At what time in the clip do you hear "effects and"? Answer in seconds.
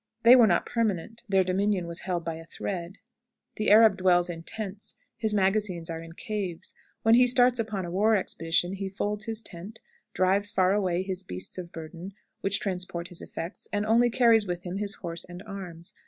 13.21-13.85